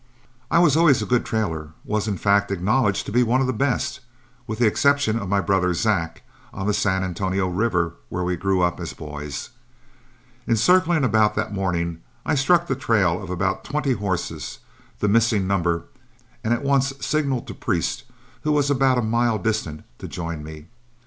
[0.49, 3.53] I was always a good trailer, was in fact acknowledged to be one of the
[3.53, 3.99] best,
[4.47, 8.63] with the exception of my brother Zack, on the San Antonio River, where we grew
[8.63, 9.51] up as boys.
[10.47, 14.57] In circling about that morning, I struck the trail of about twenty horses
[14.97, 15.83] the missing number
[16.43, 18.05] and at once signaled to Priest,
[18.41, 20.65] who was about a mile distant, to join me.